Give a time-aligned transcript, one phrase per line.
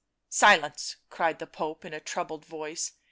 [0.29, 2.93] "Silence!" cried the Pope in a troubled voice.